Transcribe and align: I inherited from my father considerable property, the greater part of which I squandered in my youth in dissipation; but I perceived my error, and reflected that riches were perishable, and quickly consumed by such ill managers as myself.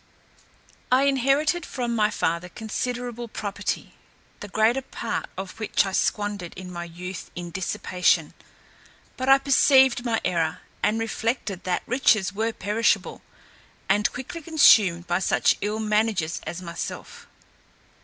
I 0.91 1.03
inherited 1.03 1.63
from 1.63 1.95
my 1.95 2.09
father 2.09 2.49
considerable 2.49 3.27
property, 3.27 3.93
the 4.39 4.47
greater 4.47 4.81
part 4.81 5.27
of 5.37 5.59
which 5.59 5.85
I 5.85 5.91
squandered 5.91 6.55
in 6.55 6.71
my 6.71 6.85
youth 6.85 7.29
in 7.35 7.51
dissipation; 7.51 8.33
but 9.15 9.29
I 9.29 9.37
perceived 9.37 10.03
my 10.03 10.19
error, 10.25 10.61
and 10.81 10.99
reflected 10.99 11.65
that 11.65 11.83
riches 11.85 12.33
were 12.33 12.51
perishable, 12.51 13.21
and 13.87 14.11
quickly 14.11 14.41
consumed 14.41 15.05
by 15.05 15.19
such 15.19 15.57
ill 15.61 15.77
managers 15.79 16.41
as 16.47 16.63
myself. 16.63 17.27